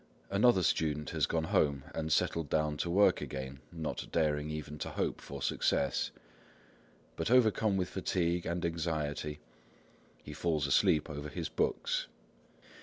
[0.31, 4.89] Another student has gone home, and settled down to work again, not daring even to
[4.89, 6.09] hope for success;
[7.15, 9.41] but overcome with fatigue and anxiety,
[10.23, 12.07] he falls asleep over his books.